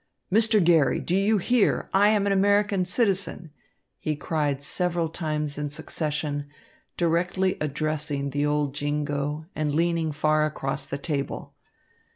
[0.31, 0.59] "Mr.
[0.63, 3.51] Garry, do you hear I am an American citizen?"
[3.99, 6.47] he cried several times in succession,
[6.97, 11.53] directly addressing the old jingo and leaning far across the table.